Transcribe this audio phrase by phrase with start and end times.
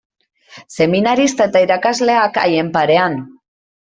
[0.77, 3.21] Seminarista eta irakasleak haien parean.